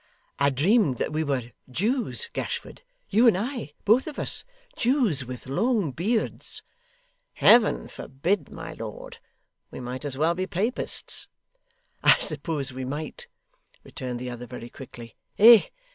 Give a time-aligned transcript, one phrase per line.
[0.39, 2.81] 'I dreamed that we were Jews, Gashford.
[3.09, 4.43] You and I both of us
[4.75, 6.63] Jews with long beards.'
[7.33, 9.19] 'Heaven forbid, my lord!
[9.69, 11.27] We might as well be Papists.'
[12.01, 13.27] 'I suppose we might,'
[13.83, 15.15] returned the other, very quickly.
[15.37, 15.67] 'Eh?